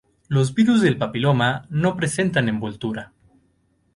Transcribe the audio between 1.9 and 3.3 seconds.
presentan envoltura.